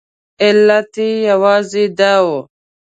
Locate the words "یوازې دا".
1.29-2.13